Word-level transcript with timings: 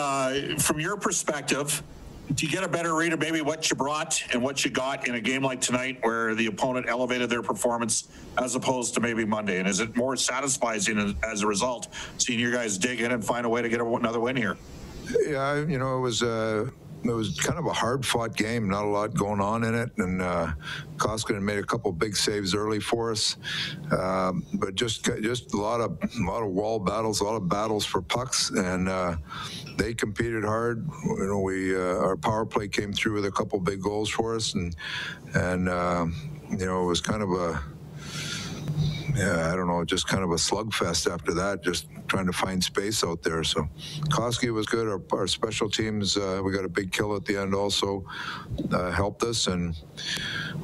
Uh, 0.00 0.56
from 0.58 0.80
your 0.80 0.96
perspective, 0.96 1.80
do 2.34 2.44
you 2.44 2.50
get 2.50 2.64
a 2.64 2.68
better 2.68 2.96
read 2.96 3.12
of 3.12 3.20
maybe 3.20 3.42
what 3.42 3.70
you 3.70 3.76
brought 3.76 4.20
and 4.32 4.42
what 4.42 4.64
you 4.64 4.70
got 4.72 5.06
in 5.06 5.14
a 5.14 5.20
game 5.20 5.40
like 5.40 5.60
tonight 5.60 5.98
where 6.02 6.34
the 6.34 6.46
opponent 6.46 6.86
elevated 6.88 7.30
their 7.30 7.42
performance 7.42 8.08
as 8.36 8.56
opposed 8.56 8.94
to 8.94 9.00
maybe 9.00 9.24
Monday? 9.24 9.60
And 9.60 9.68
is 9.68 9.78
it 9.78 9.96
more 9.96 10.16
satisfying 10.16 11.16
as 11.22 11.42
a 11.42 11.46
result 11.46 11.86
seeing 12.18 12.40
your 12.40 12.50
guys 12.50 12.76
dig 12.76 13.02
in 13.02 13.12
and 13.12 13.24
find 13.24 13.46
a 13.46 13.48
way 13.48 13.62
to 13.62 13.68
get 13.68 13.80
another 13.80 14.18
win 14.18 14.34
here? 14.34 14.56
Yeah, 15.28 15.64
you 15.64 15.78
know, 15.78 15.98
it 15.98 16.00
was. 16.00 16.24
Uh 16.24 16.70
it 17.04 17.12
was 17.12 17.38
kind 17.38 17.58
of 17.58 17.66
a 17.66 17.72
hard 17.72 18.04
fought 18.04 18.34
game, 18.34 18.68
not 18.68 18.84
a 18.84 18.88
lot 18.88 19.14
going 19.14 19.40
on 19.40 19.64
in 19.64 19.74
it. 19.74 19.90
And 19.98 20.22
uh, 20.22 20.52
Koskinen 20.96 21.42
made 21.42 21.58
a 21.58 21.62
couple 21.62 21.92
big 21.92 22.16
saves 22.16 22.54
early 22.54 22.80
for 22.80 23.10
us, 23.10 23.36
um, 23.92 24.44
but 24.54 24.74
just 24.74 25.04
just 25.22 25.54
a 25.54 25.56
lot 25.56 25.80
of 25.80 25.98
a 26.02 26.22
lot 26.22 26.42
of 26.42 26.50
wall 26.50 26.78
battles, 26.78 27.20
a 27.20 27.24
lot 27.24 27.36
of 27.36 27.48
battles 27.48 27.84
for 27.84 28.00
pucks, 28.00 28.50
and 28.50 28.88
uh, 28.88 29.16
they 29.76 29.94
competed 29.94 30.44
hard. 30.44 30.88
You 31.04 31.26
know, 31.26 31.40
we 31.40 31.76
uh, 31.76 31.98
our 31.98 32.16
power 32.16 32.46
play 32.46 32.68
came 32.68 32.92
through 32.92 33.14
with 33.14 33.26
a 33.26 33.32
couple 33.32 33.58
big 33.60 33.82
goals 33.82 34.08
for 34.08 34.34
us, 34.34 34.54
and 34.54 34.74
and 35.34 35.68
uh, 35.68 36.06
you 36.50 36.66
know 36.66 36.82
it 36.82 36.86
was 36.86 37.00
kind 37.00 37.22
of 37.22 37.30
a 37.30 37.62
yeah, 39.16 39.52
I 39.52 39.56
don't 39.56 39.68
know, 39.68 39.84
just 39.84 40.08
kind 40.08 40.24
of 40.24 40.30
a 40.30 40.36
slugfest 40.36 41.12
after 41.12 41.34
that, 41.34 41.62
just 41.62 41.86
trying 42.08 42.26
to 42.26 42.32
find 42.32 42.62
space 42.62 43.04
out 43.04 43.22
there. 43.22 43.44
So 43.44 43.68
Koski 44.08 44.52
was 44.52 44.66
good. 44.66 44.88
Our, 44.88 45.02
our 45.18 45.26
special 45.26 45.68
teams, 45.68 46.16
uh, 46.16 46.40
we 46.44 46.52
got 46.52 46.64
a 46.64 46.68
big 46.68 46.92
kill 46.92 47.14
at 47.16 47.24
the 47.24 47.36
end 47.36 47.54
also, 47.54 48.04
uh, 48.72 48.90
helped 48.90 49.22
us. 49.22 49.46
And 49.46 49.74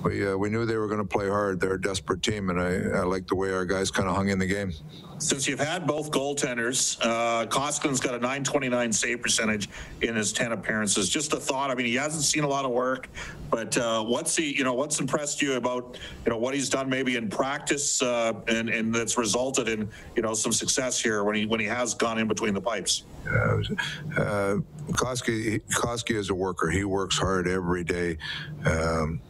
we, 0.05 0.27
uh, 0.27 0.37
we 0.37 0.51
knew 0.51 0.67
they 0.67 0.77
were 0.77 0.89
going 0.89 1.01
to 1.01 1.05
play 1.05 1.29
hard. 1.29 1.61
They're 1.61 1.75
a 1.75 1.81
desperate 1.81 2.23
team, 2.23 2.51
and 2.51 2.61
I, 2.61 3.01
I 3.01 3.03
like 3.05 3.27
the 3.27 3.37
way 3.37 3.53
our 3.53 3.65
guys 3.65 3.91
kind 3.91 4.09
of 4.09 4.17
hung 4.17 4.29
in 4.29 4.39
the 4.39 4.47
game 4.47 4.73
since 5.21 5.47
you've 5.47 5.61
had 5.61 5.87
both 5.87 6.11
goaltenders, 6.11 6.99
uh, 7.03 7.47
Koskinen's 7.47 8.01
got 8.01 8.15
a 8.15 8.19
929 8.19 8.93
save 8.93 9.21
percentage 9.21 9.69
in 10.01 10.17
his 10.17 10.33
10 10.33 10.53
appearances. 10.53 11.09
Just 11.11 11.33
a 11.35 11.37
thought. 11.37 11.71
I 11.71 11.75
mean, 11.75 11.87
he 11.87 11.95
hasn't 11.95 12.25
seen 12.25 12.43
a 12.43 12.49
lot 12.49 12.65
of 12.65 12.71
work, 12.71 13.09
but 13.51 13.77
uh, 13.77 14.03
what's 14.03 14.35
he, 14.35 14.57
you 14.57 14.65
know, 14.65 14.73
what's 14.73 14.99
impressed 14.99 15.43
you 15.43 15.55
about, 15.55 15.99
you 16.25 16.31
know, 16.31 16.39
what 16.39 16.55
he's 16.55 16.71
done 16.71 16.89
maybe 16.89 17.17
in 17.17 17.29
practice 17.29 18.01
uh, 18.03 18.33
and, 18.49 18.71
and 18.71 18.95
that's 18.95 19.19
resulted 19.19 19.69
in, 19.69 19.89
you 20.17 20.23
know, 20.23 20.33
some 20.33 20.53
success 20.53 20.99
here 21.01 21.23
when 21.31 21.39
he 21.39 21.47
when 21.47 21.61
he 21.61 21.67
has 21.67 21.95
gone 21.95 22.19
in 22.19 22.27
between 22.27 22.55
the 22.55 22.61
pipes? 22.61 23.05
Uh, 23.25 24.57
Koski, 24.91 25.61
Koski 25.71 26.17
is 26.17 26.31
a 26.31 26.35
worker. 26.35 26.69
He 26.69 26.83
works 26.83 27.17
hard 27.17 27.47
every 27.47 27.85
day. 27.85 28.19
Um, 28.65 29.21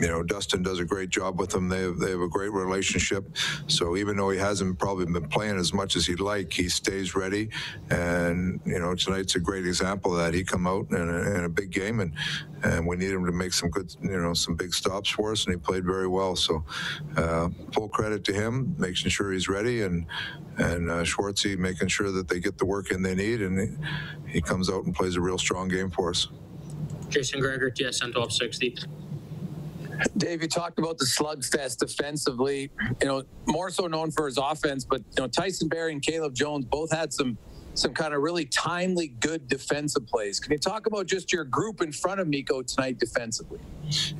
you 0.00 0.08
know, 0.08 0.22
Dustin 0.22 0.62
does 0.62 0.80
a 0.80 0.84
great 0.84 1.10
job 1.10 1.38
with 1.38 1.50
them. 1.50 1.68
They 1.68 1.82
have, 1.82 1.98
they 1.98 2.10
have 2.10 2.20
a 2.20 2.28
great 2.28 2.52
relationship. 2.52 3.36
So 3.66 3.96
even 3.96 4.16
though 4.16 4.30
he 4.30 4.38
hasn't 4.38 4.78
probably 4.78 5.06
been 5.06 5.28
playing 5.28 5.58
as 5.58 5.72
much 5.72 5.96
as 5.96 6.06
he'd 6.06 6.20
like, 6.20 6.52
he 6.52 6.68
stays 6.68 7.14
ready. 7.14 7.50
And 7.90 8.60
you 8.64 8.78
know, 8.78 8.94
tonight's 8.94 9.34
a 9.34 9.40
great 9.40 9.66
example 9.66 10.12
of 10.12 10.18
that. 10.18 10.34
He 10.34 10.42
come 10.44 10.66
out 10.66 10.90
in 10.90 11.08
a, 11.08 11.34
in 11.36 11.44
a 11.44 11.48
big 11.48 11.70
game, 11.70 12.00
and 12.00 12.14
and 12.62 12.86
we 12.86 12.96
need 12.96 13.10
him 13.10 13.24
to 13.26 13.32
make 13.32 13.52
some 13.52 13.70
good, 13.70 13.94
you 14.02 14.20
know, 14.20 14.34
some 14.34 14.54
big 14.54 14.74
stops 14.74 15.08
for 15.10 15.32
us, 15.32 15.46
and 15.46 15.54
he 15.54 15.58
played 15.58 15.84
very 15.84 16.08
well. 16.08 16.36
So 16.36 16.64
uh, 17.16 17.48
full 17.72 17.88
credit 17.88 18.24
to 18.24 18.32
him, 18.32 18.74
making 18.78 19.10
sure 19.10 19.32
he's 19.32 19.48
ready, 19.48 19.82
and 19.82 20.06
and 20.58 20.90
uh, 20.90 21.02
Schwartzy 21.02 21.58
making 21.58 21.88
sure 21.88 22.10
that 22.10 22.28
they 22.28 22.40
get 22.40 22.58
the 22.58 22.66
work 22.66 22.90
in 22.90 23.02
they 23.02 23.14
need, 23.14 23.42
and 23.42 23.58
he, 24.26 24.32
he 24.32 24.40
comes 24.40 24.70
out 24.70 24.84
and 24.84 24.94
plays 24.94 25.16
a 25.16 25.20
real 25.20 25.38
strong 25.38 25.68
game 25.68 25.90
for 25.90 26.10
us. 26.10 26.28
Jason 27.08 27.40
Gregor, 27.40 27.70
TSN 27.70 28.14
1260. 28.14 28.78
Dave, 30.16 30.42
you 30.42 30.48
talked 30.48 30.78
about 30.78 30.98
the 30.98 31.04
slugfest 31.04 31.78
defensively. 31.78 32.70
You 33.00 33.08
know, 33.08 33.22
more 33.46 33.70
so 33.70 33.86
known 33.86 34.10
for 34.10 34.26
his 34.26 34.38
offense, 34.38 34.84
but 34.84 35.00
you 35.16 35.22
know 35.22 35.28
Tyson 35.28 35.68
Barrie 35.68 35.92
and 35.92 36.02
Caleb 36.02 36.34
Jones 36.34 36.64
both 36.64 36.92
had 36.92 37.12
some 37.12 37.36
some 37.74 37.94
kind 37.94 38.14
of 38.14 38.22
really 38.22 38.46
timely, 38.46 39.08
good 39.20 39.48
defensive 39.48 40.06
plays. 40.06 40.40
Can 40.40 40.52
you 40.52 40.58
talk 40.58 40.86
about 40.86 41.06
just 41.06 41.32
your 41.32 41.44
group 41.44 41.80
in 41.80 41.92
front 41.92 42.20
of 42.20 42.28
Mikko 42.28 42.62
tonight 42.62 42.98
defensively? 42.98 43.60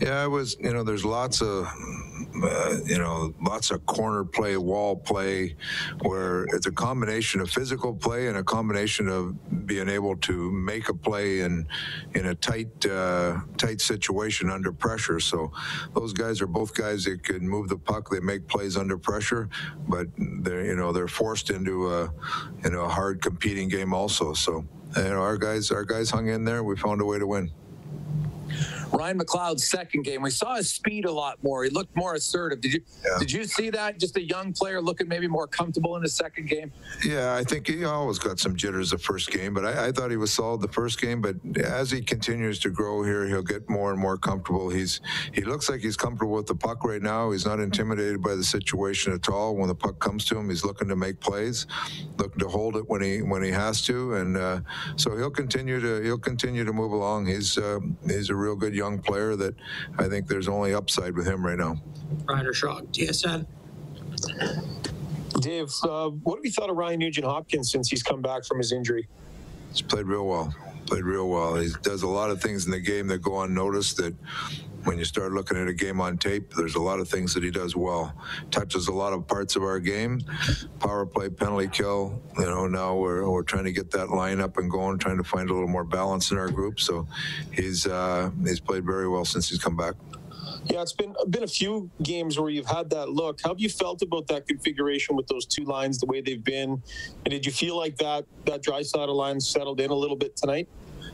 Yeah, 0.00 0.22
I 0.22 0.26
was. 0.26 0.56
You 0.60 0.72
know, 0.72 0.82
there's 0.82 1.04
lots 1.04 1.42
of 1.42 1.68
uh, 2.42 2.76
you 2.84 2.98
know, 2.98 3.34
lots 3.40 3.70
of 3.70 3.84
corner 3.86 4.24
play, 4.24 4.56
wall 4.56 4.96
play, 4.96 5.56
where 6.02 6.44
it's 6.54 6.66
a 6.66 6.72
combination 6.72 7.40
of 7.40 7.50
physical 7.50 7.94
play 7.94 8.28
and 8.28 8.36
a 8.36 8.44
combination 8.44 9.08
of 9.08 9.66
being 9.66 9.88
able 9.88 10.16
to 10.18 10.50
make 10.52 10.88
a 10.88 10.94
play 10.94 11.40
in 11.40 11.66
in 12.14 12.26
a 12.26 12.34
tight 12.34 12.86
uh, 12.86 13.40
tight 13.56 13.80
situation 13.80 14.50
under 14.50 14.72
pressure. 14.72 15.20
So 15.20 15.52
those 15.94 16.12
guys 16.12 16.40
are 16.40 16.46
both 16.46 16.74
guys 16.74 17.04
that 17.04 17.22
can 17.22 17.48
move 17.48 17.68
the 17.68 17.78
puck. 17.78 18.10
They 18.10 18.20
make 18.20 18.48
plays 18.48 18.76
under 18.76 18.98
pressure, 18.98 19.48
but 19.88 20.08
they're 20.16 20.64
you 20.64 20.76
know 20.76 20.92
they're 20.92 21.08
forced 21.08 21.50
into 21.50 21.92
a 21.92 22.12
you 22.64 22.70
know 22.70 22.82
a 22.84 22.88
hard 22.88 23.22
competing 23.22 23.68
game 23.68 23.92
also. 23.94 24.34
So 24.34 24.64
you 24.96 25.02
know 25.02 25.22
our 25.22 25.38
guys 25.38 25.70
our 25.70 25.84
guys 25.84 26.10
hung 26.10 26.28
in 26.28 26.44
there. 26.44 26.62
We 26.64 26.76
found 26.76 27.00
a 27.00 27.04
way 27.04 27.18
to 27.18 27.26
win. 27.26 27.50
Ryan 28.92 29.18
McLeod's 29.18 29.68
second 29.68 30.02
game, 30.02 30.22
we 30.22 30.30
saw 30.30 30.56
his 30.56 30.70
speed 30.70 31.04
a 31.04 31.12
lot 31.12 31.42
more. 31.42 31.64
He 31.64 31.70
looked 31.70 31.94
more 31.96 32.14
assertive. 32.14 32.60
Did 32.60 32.74
you 32.74 32.80
yeah. 33.04 33.18
did 33.18 33.32
you 33.32 33.44
see 33.44 33.70
that? 33.70 33.98
Just 33.98 34.16
a 34.16 34.22
young 34.22 34.52
player 34.52 34.80
looking 34.80 35.08
maybe 35.08 35.28
more 35.28 35.46
comfortable 35.46 35.96
in 35.96 36.02
his 36.02 36.14
second 36.14 36.48
game. 36.48 36.72
Yeah, 37.04 37.34
I 37.34 37.44
think 37.44 37.66
he 37.66 37.84
always 37.84 38.18
got 38.18 38.38
some 38.38 38.56
jitters 38.56 38.90
the 38.90 38.98
first 38.98 39.30
game, 39.30 39.54
but 39.54 39.64
I, 39.64 39.88
I 39.88 39.92
thought 39.92 40.10
he 40.10 40.16
was 40.16 40.32
solid 40.32 40.60
the 40.60 40.68
first 40.68 41.00
game. 41.00 41.20
But 41.20 41.36
as 41.56 41.90
he 41.90 42.00
continues 42.00 42.58
to 42.60 42.70
grow 42.70 43.02
here, 43.02 43.26
he'll 43.26 43.42
get 43.42 43.68
more 43.68 43.92
and 43.92 44.00
more 44.00 44.16
comfortable. 44.16 44.70
He's 44.70 45.00
he 45.32 45.42
looks 45.42 45.68
like 45.68 45.80
he's 45.80 45.96
comfortable 45.96 46.34
with 46.34 46.46
the 46.46 46.54
puck 46.54 46.84
right 46.84 47.02
now. 47.02 47.30
He's 47.30 47.46
not 47.46 47.60
intimidated 47.60 48.22
by 48.22 48.34
the 48.34 48.44
situation 48.44 49.12
at 49.12 49.28
all. 49.28 49.56
When 49.56 49.68
the 49.68 49.74
puck 49.74 49.98
comes 50.00 50.24
to 50.26 50.38
him, 50.38 50.48
he's 50.48 50.64
looking 50.64 50.88
to 50.88 50.96
make 50.96 51.20
plays, 51.20 51.66
looking 52.18 52.40
to 52.40 52.48
hold 52.48 52.76
it 52.76 52.88
when 52.88 53.02
he 53.02 53.22
when 53.22 53.42
he 53.42 53.50
has 53.50 53.82
to, 53.82 54.14
and 54.14 54.36
uh, 54.36 54.60
so 54.96 55.16
he'll 55.16 55.30
continue 55.30 55.80
to 55.80 56.02
he'll 56.02 56.18
continue 56.18 56.64
to 56.64 56.72
move 56.72 56.92
along. 56.92 57.26
He's 57.26 57.56
uh, 57.56 57.78
he's 58.06 58.30
a 58.30 58.34
real 58.34 58.56
good 58.56 58.74
young 58.80 58.98
player 58.98 59.36
that 59.36 59.54
I 59.98 60.08
think 60.08 60.26
there's 60.26 60.48
only 60.48 60.72
upside 60.74 61.14
with 61.14 61.26
him 61.26 61.44
right 61.44 61.58
now. 61.58 61.76
Ryan 62.26 62.46
Rishaug, 62.46 62.86
TSN. 62.92 63.46
Dave, 65.40 65.70
uh, 65.84 66.08
what 66.08 66.36
have 66.36 66.44
you 66.44 66.50
thought 66.50 66.70
of 66.70 66.76
Ryan 66.76 66.98
Nugent 67.00 67.26
Hopkins 67.26 67.70
since 67.70 67.90
he's 67.90 68.02
come 68.02 68.22
back 68.22 68.44
from 68.44 68.58
his 68.58 68.72
injury? 68.72 69.06
He's 69.70 69.82
played 69.82 70.06
real 70.06 70.26
well. 70.26 70.54
Played 70.90 71.04
real 71.04 71.28
well. 71.28 71.54
He 71.54 71.70
does 71.82 72.02
a 72.02 72.08
lot 72.08 72.30
of 72.30 72.42
things 72.42 72.64
in 72.64 72.72
the 72.72 72.80
game 72.80 73.06
that 73.06 73.22
go 73.22 73.42
unnoticed 73.42 73.98
that 73.98 74.12
when 74.82 74.98
you 74.98 75.04
start 75.04 75.30
looking 75.30 75.56
at 75.56 75.68
a 75.68 75.72
game 75.72 76.00
on 76.00 76.18
tape, 76.18 76.52
there's 76.56 76.74
a 76.74 76.82
lot 76.82 76.98
of 76.98 77.08
things 77.08 77.32
that 77.34 77.44
he 77.44 77.50
does 77.52 77.76
well. 77.76 78.12
Touches 78.50 78.88
a 78.88 78.92
lot 78.92 79.12
of 79.12 79.28
parts 79.28 79.54
of 79.54 79.62
our 79.62 79.78
game, 79.78 80.20
power 80.80 81.06
play, 81.06 81.28
penalty 81.28 81.68
kill. 81.68 82.20
You 82.36 82.46
know, 82.46 82.66
now 82.66 82.96
we're, 82.96 83.30
we're 83.30 83.44
trying 83.44 83.66
to 83.66 83.72
get 83.72 83.92
that 83.92 84.10
line 84.10 84.40
up 84.40 84.58
and 84.58 84.68
going, 84.68 84.98
trying 84.98 85.18
to 85.18 85.22
find 85.22 85.48
a 85.48 85.52
little 85.52 85.68
more 85.68 85.84
balance 85.84 86.32
in 86.32 86.38
our 86.38 86.48
group. 86.48 86.80
So 86.80 87.06
he's 87.52 87.86
uh, 87.86 88.32
he's 88.42 88.58
played 88.58 88.84
very 88.84 89.08
well 89.08 89.24
since 89.24 89.48
he's 89.48 89.60
come 89.60 89.76
back. 89.76 89.94
Yeah, 90.66 90.82
it's 90.82 90.92
been 90.92 91.14
been 91.30 91.42
a 91.42 91.48
few 91.48 91.90
games 92.02 92.38
where 92.38 92.50
you've 92.50 92.66
had 92.66 92.90
that 92.90 93.08
look. 93.08 93.40
How 93.42 93.50
have 93.50 93.60
you 93.60 93.68
felt 93.68 94.02
about 94.02 94.26
that 94.28 94.46
configuration 94.46 95.16
with 95.16 95.26
those 95.26 95.46
two 95.46 95.64
lines, 95.64 95.98
the 95.98 96.06
way 96.06 96.20
they've 96.20 96.44
been? 96.44 96.82
And 97.24 97.30
did 97.30 97.46
you 97.46 97.52
feel 97.52 97.76
like 97.76 97.96
that 97.96 98.24
that 98.44 98.62
Draisaitl 98.62 99.14
line 99.14 99.40
settled 99.40 99.80
in 99.80 99.90
a 99.90 99.94
little 99.94 100.16
bit 100.16 100.36
tonight? 100.36 100.68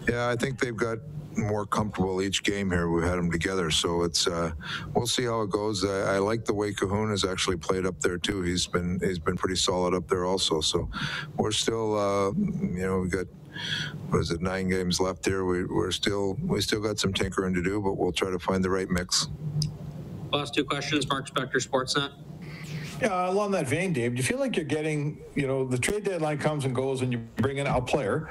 Yeah, 0.08 0.28
I 0.28 0.36
think 0.36 0.58
they've 0.58 0.76
got 0.76 0.98
more 1.36 1.66
comfortable 1.66 2.22
each 2.22 2.42
game 2.42 2.70
here. 2.70 2.88
We've 2.88 3.04
had 3.04 3.18
them 3.18 3.30
together, 3.30 3.70
so 3.70 4.02
it's 4.02 4.26
uh, 4.26 4.52
we'll 4.94 5.06
see 5.06 5.24
how 5.24 5.42
it 5.42 5.50
goes. 5.50 5.84
I, 5.84 6.16
I, 6.16 6.18
like 6.18 6.44
the 6.44 6.54
way 6.54 6.72
Kahun 6.72 7.10
has 7.10 7.24
actually 7.24 7.56
played 7.56 7.86
up 7.86 8.00
there 8.00 8.18
too. 8.18 8.42
He's 8.42 8.66
been 8.66 9.00
he's 9.02 9.18
been 9.18 9.36
pretty 9.36 9.56
solid 9.56 9.94
up 9.94 10.08
there 10.08 10.24
also. 10.24 10.60
So 10.60 10.88
we're 11.36 11.52
still 11.52 11.98
uh, 11.98 12.32
you 12.32 12.86
know 12.86 13.00
we've 13.00 13.10
got 13.10 13.26
what 14.08 14.20
is 14.20 14.30
it 14.30 14.40
nine 14.40 14.68
games 14.68 15.00
left 15.00 15.24
here. 15.24 15.44
We, 15.44 15.64
we're 15.64 15.90
still 15.90 16.36
we 16.42 16.60
still 16.60 16.80
got 16.80 16.98
some 16.98 17.12
tinkering 17.12 17.54
to 17.54 17.62
do, 17.62 17.80
but 17.80 17.94
we'll 17.94 18.12
try 18.12 18.30
to 18.30 18.38
find 18.38 18.64
the 18.64 18.70
right 18.70 18.88
mix. 18.88 19.28
Last 20.32 20.54
two 20.54 20.64
questions, 20.64 21.08
Mark 21.08 21.28
Spector, 21.28 21.56
Sportsnet. 21.56 22.10
Yeah, 23.00 23.28
along 23.28 23.50
that 23.52 23.68
vein, 23.68 23.92
Dave, 23.92 24.12
do 24.12 24.16
you 24.16 24.22
feel 24.22 24.38
like 24.38 24.56
you're 24.56 24.64
getting, 24.64 25.18
you 25.34 25.46
know, 25.46 25.66
the 25.66 25.78
trade 25.78 26.04
deadline 26.04 26.38
comes 26.38 26.64
and 26.64 26.74
goes 26.74 27.02
and 27.02 27.12
you 27.12 27.18
bring 27.36 27.58
in 27.58 27.66
a 27.66 27.80
player, 27.80 28.28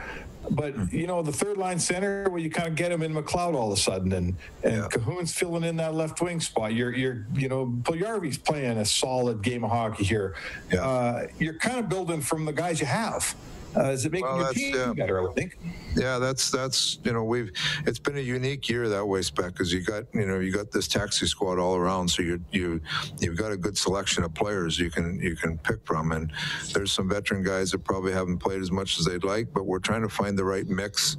but 0.52 0.76
mm-hmm. 0.76 0.96
you 0.96 1.08
know, 1.08 1.22
the 1.22 1.32
third 1.32 1.58
line 1.58 1.80
center 1.80 2.30
where 2.30 2.40
you 2.40 2.50
kind 2.50 2.68
of 2.68 2.76
get 2.76 2.92
him 2.92 3.02
in 3.02 3.14
McLeod 3.14 3.56
all 3.56 3.72
of 3.72 3.78
a 3.78 3.82
sudden, 3.82 4.12
and 4.14 4.36
and 4.64 4.76
yeah. 4.78 4.88
Kahun's 4.90 5.34
filling 5.34 5.64
in 5.64 5.76
that 5.78 5.94
left 5.94 6.22
wing 6.22 6.40
spot. 6.40 6.74
You're 6.74 6.94
you're 6.94 7.26
you 7.34 7.50
know, 7.50 7.68
Puljujarvi's 7.84 8.38
playing 8.38 8.78
a 8.78 8.86
solid 8.86 9.42
game 9.42 9.64
of 9.64 9.72
hockey 9.72 10.04
here. 10.04 10.36
Yeah. 10.72 10.86
Uh, 10.86 11.28
you're 11.40 11.58
kind 11.58 11.80
of 11.80 11.90
building 11.90 12.22
from 12.22 12.46
the 12.46 12.54
guys 12.54 12.80
you 12.80 12.86
have. 12.86 13.36
Uh, 13.76 13.90
is 13.90 14.06
it 14.06 14.12
making 14.12 14.28
well, 14.28 14.38
your 14.38 14.54
team 14.54 14.76
yeah. 14.76 14.94
better? 14.94 15.20
I 15.20 15.24
would 15.24 15.36
think. 15.36 15.58
Yeah, 15.96 16.20
that's 16.20 16.52
that's 16.52 17.00
you 17.04 17.14
know 17.14 17.24
we've 17.24 17.52
it's 17.86 18.00
been 18.00 18.18
a 18.18 18.22
unique 18.22 18.68
year 18.70 18.90
that 18.90 19.06
way, 19.06 19.22
spec, 19.22 19.54
because 19.54 19.72
you 19.72 19.82
got 19.82 20.04
you 20.14 20.26
know 20.26 20.40
you 20.40 20.52
got 20.52 20.72
this 20.72 20.88
taxi 20.88 21.26
squad 21.26 21.58
all 21.58 21.76
around, 21.76 22.10
so 22.10 22.22
you 22.22 22.42
you 22.52 22.82
you've 23.20 23.38
got 23.38 23.52
a 23.52 23.58
good 23.58 23.78
selection 23.78 24.24
of 24.24 24.34
players 24.34 24.78
you 24.78 24.92
can 24.92 25.20
you 25.20 25.36
can 25.36 25.58
pick 25.60 25.86
from, 25.86 26.12
and 26.12 26.32
there's 26.74 26.92
some 26.92 27.08
veteran 27.10 27.44
guys 27.44 27.72
that 27.72 27.84
probably 27.84 28.12
haven't 28.12 28.40
played 28.40 28.62
as 28.62 28.72
much 28.72 29.00
as 29.00 29.06
they'd 29.06 29.24
like, 29.24 29.54
but 29.54 29.66
we're 29.66 29.80
trying 29.80 30.02
to 30.02 30.10
find 30.10 30.38
the 30.38 30.44
right 30.44 30.68
mix. 30.68 31.18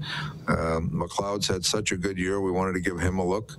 Um, 0.49 0.91
McLeod's 0.91 1.49
had 1.49 1.65
such 1.65 1.93
a 1.93 1.97
good 1.97 2.19
year, 2.19 2.41
we 2.41 2.51
wanted 2.51 2.75
to 2.75 2.81
give 2.81 2.99
him 2.99 3.19
a 3.19 3.25
look. 3.25 3.57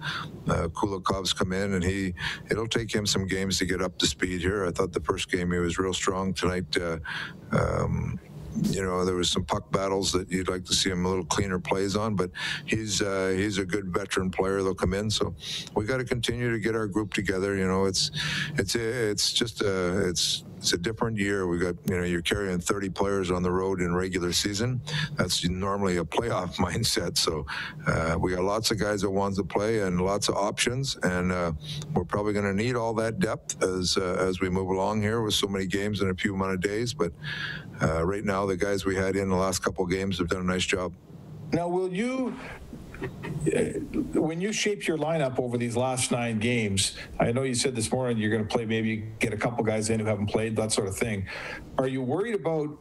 Uh, 0.48 0.68
Kulikov's 0.70 1.34
come 1.34 1.52
in, 1.52 1.74
and 1.74 1.84
he 1.84 2.14
it'll 2.52 2.68
take 2.68 2.94
him 2.94 3.06
some 3.06 3.28
games 3.28 3.58
to 3.60 3.66
get 3.66 3.82
up 3.82 3.98
to 3.98 4.06
speed 4.06 4.42
here. 4.42 4.66
I 4.66 4.72
thought 4.72 4.94
the 4.94 5.02
first 5.02 5.32
game 5.32 5.52
he 5.52 5.60
was 5.60 5.78
real 5.78 5.94
strong 5.94 6.34
tonight. 6.34 6.66
Uh, 6.78 7.00
um, 7.52 8.20
you 8.64 8.84
know, 8.84 9.06
there 9.06 9.16
was 9.16 9.30
some 9.30 9.44
puck 9.44 9.72
battles 9.72 10.12
that 10.12 10.30
you'd 10.32 10.50
like 10.50 10.66
to 10.66 10.74
see 10.74 10.90
him 10.90 11.06
a 11.06 11.10
little 11.10 11.26
cleaner 11.26 11.60
plays 11.60 11.96
on, 11.96 12.16
but 12.16 12.32
he's 12.66 13.02
uh, 13.02 13.34
he's 13.36 13.58
a 13.58 13.66
good 13.66 13.94
veteran 13.94 14.30
player. 14.30 14.62
They'll 14.64 14.76
come 14.76 14.94
in, 14.94 15.10
so 15.10 15.36
we 15.76 15.86
got 15.86 15.98
to 15.98 16.06
continue 16.06 16.52
to 16.52 16.60
get 16.60 16.76
our 16.76 16.88
group 16.88 17.14
together. 17.14 17.56
You 17.56 17.68
know, 17.68 17.86
it's 17.86 18.12
it's 18.58 18.76
it's 18.76 19.32
just 19.32 19.62
a 19.62 20.08
it's 20.08 20.44
it's 20.58 20.74
a 20.74 20.78
different 20.78 21.18
year. 21.18 21.48
We 21.48 21.60
got 21.60 21.76
you 21.86 21.98
know 21.98 22.04
you're 22.04 22.22
carrying 22.22 22.60
30 22.60 22.90
players 22.90 23.32
on 23.32 23.44
the 23.44 23.52
road 23.52 23.82
in 23.82 23.94
regular 23.94 24.34
season. 24.34 24.82
That's 25.16 25.48
normally 25.48 25.98
a 25.98 26.04
playoff 26.04 26.56
mindset. 26.58 27.18
So 27.18 27.46
uh, 27.86 28.18
we 28.20 28.34
got 28.34 28.44
lots 28.44 28.72
of 28.72 28.80
guys 28.80 29.02
that 29.02 29.10
want 29.10 29.36
to 29.36 29.44
play 29.44 29.82
and 29.82 30.02
lots 30.02 30.30
of 30.30 30.36
options, 30.36 30.98
and 31.04 31.32
uh, 31.32 31.54
we're 31.94 32.06
probably 32.06 32.34
going 32.34 32.46
to 32.46 32.54
need 32.54 32.76
all 32.76 32.94
that 32.96 33.20
depth 33.20 33.64
as 33.64 33.98
uh, 33.98 34.18
as 34.20 34.42
we 34.42 34.50
move 34.50 34.70
along 34.70 35.02
here 35.02 35.22
with 35.22 35.34
so 35.34 35.48
many 35.48 35.66
games 35.66 36.02
in 36.02 36.10
a 36.10 36.16
few 36.16 36.34
amount 36.34 36.54
of 36.54 36.62
days. 36.62 36.94
But 36.94 37.12
uh, 37.82 38.06
right 38.06 38.24
now, 38.24 38.46
the 38.46 38.58
guys 38.58 38.86
we 38.86 38.96
had 38.96 39.16
in 39.16 39.30
the 39.30 39.36
last 39.36 39.60
couple 39.60 39.84
of 39.86 39.92
games 39.92 40.18
have 40.18 40.30
done 40.30 40.42
a 40.42 40.44
nice 40.44 40.66
job. 40.66 40.94
Now, 41.54 41.68
will 41.68 41.94
you, 41.94 42.36
when 44.14 44.42
you 44.42 44.52
shape 44.52 44.88
your 44.88 44.98
lineup 44.98 45.40
over 45.40 45.58
these 45.58 45.76
last 45.76 46.12
nine 46.12 46.40
games, 46.40 46.98
I 47.20 47.32
know 47.32 47.44
you 47.44 47.56
said 47.56 47.76
this 47.76 47.92
morning 47.92 48.18
you're 48.18 48.32
going 48.32 48.46
to 48.46 48.50
play, 48.50 48.66
maybe 48.66 49.06
get 49.20 49.34
a 49.34 49.38
couple 49.38 49.64
guys 49.64 49.90
in 49.90 50.00
who 50.00 50.06
haven't 50.06 50.28
played, 50.28 50.56
that 50.56 50.72
sort 50.72 50.88
of 50.88 50.98
thing. 50.98 51.28
Are 51.78 51.88
you 51.88 52.02
worried 52.02 52.36
about 52.36 52.78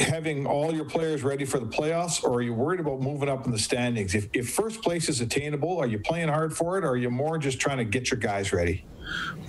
having 0.00 0.46
all 0.46 0.74
your 0.74 0.84
players 0.84 1.22
ready 1.22 1.44
for 1.44 1.58
the 1.58 1.66
playoffs, 1.66 2.22
or 2.22 2.34
are 2.34 2.42
you 2.42 2.52
worried 2.52 2.80
about 2.80 3.00
moving 3.00 3.28
up 3.28 3.46
in 3.46 3.52
the 3.52 3.58
standings? 3.58 4.14
If, 4.14 4.28
if 4.34 4.50
first 4.50 4.82
place 4.82 5.08
is 5.08 5.20
attainable, 5.20 5.78
are 5.78 5.86
you 5.86 5.98
playing 5.98 6.28
hard 6.28 6.54
for 6.54 6.78
it, 6.78 6.84
or 6.84 6.90
are 6.90 6.96
you 6.96 7.10
more 7.10 7.38
just 7.38 7.58
trying 7.58 7.78
to 7.78 7.84
get 7.84 8.10
your 8.10 8.20
guys 8.20 8.52
ready? 8.52 8.84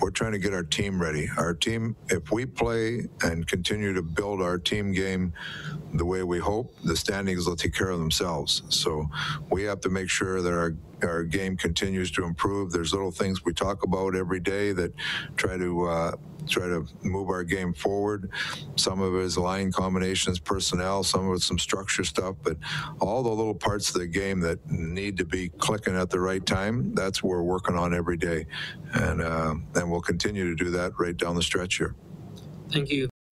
We're 0.00 0.10
trying 0.10 0.32
to 0.32 0.38
get 0.38 0.54
our 0.54 0.62
team 0.62 1.00
ready. 1.00 1.28
Our 1.36 1.54
team, 1.54 1.96
if 2.08 2.30
we 2.30 2.46
play 2.46 3.08
and 3.22 3.46
continue 3.46 3.92
to 3.94 4.02
build 4.02 4.40
our 4.40 4.58
team 4.58 4.92
game 4.92 5.32
the 5.94 6.04
way 6.04 6.22
we 6.22 6.38
hope, 6.38 6.74
the 6.84 6.96
standings 6.96 7.46
will 7.46 7.56
take 7.56 7.74
care 7.74 7.90
of 7.90 7.98
themselves. 7.98 8.62
So 8.68 9.08
we 9.50 9.64
have 9.64 9.80
to 9.82 9.88
make 9.88 10.10
sure 10.10 10.42
that 10.42 10.52
our 10.52 10.74
our 11.02 11.24
game 11.24 11.56
continues 11.56 12.10
to 12.10 12.24
improve. 12.24 12.72
There's 12.72 12.92
little 12.92 13.10
things 13.10 13.42
we 13.42 13.54
talk 13.54 13.82
about 13.84 14.14
every 14.14 14.40
day 14.40 14.72
that 14.72 14.92
try 15.36 15.56
to 15.56 15.86
uh, 15.86 16.12
try 16.48 16.66
to 16.66 16.86
move 17.02 17.28
our 17.28 17.44
game 17.44 17.72
forward. 17.74 18.30
Some 18.76 19.00
of 19.00 19.14
it 19.14 19.18
is 19.18 19.36
line 19.36 19.72
combinations, 19.72 20.38
personnel, 20.38 21.02
some 21.02 21.28
of 21.28 21.34
it's 21.34 21.46
some 21.46 21.58
structure 21.58 22.04
stuff, 22.04 22.36
but 22.42 22.56
all 23.00 23.22
the 23.22 23.30
little 23.30 23.54
parts 23.54 23.88
of 23.94 24.00
the 24.00 24.06
game 24.06 24.40
that 24.40 24.58
need 24.70 25.18
to 25.18 25.24
be 25.24 25.48
clicking 25.48 25.96
at 25.96 26.10
the 26.10 26.20
right 26.20 26.44
time, 26.44 26.94
that's 26.94 27.22
what 27.22 27.30
we're 27.30 27.42
working 27.42 27.76
on 27.76 27.92
every 27.94 28.16
day. 28.16 28.46
And, 28.94 29.20
uh, 29.20 29.54
and 29.74 29.90
we'll 29.90 30.00
continue 30.00 30.48
to 30.54 30.64
do 30.64 30.70
that 30.70 30.92
right 30.98 31.16
down 31.16 31.36
the 31.36 31.42
stretch 31.42 31.76
here. 31.76 31.94
Thank 32.72 32.90
you. 32.90 33.09